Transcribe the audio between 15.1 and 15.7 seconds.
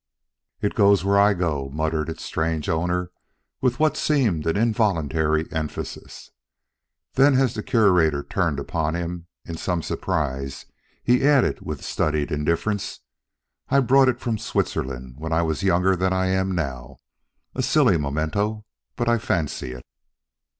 when I was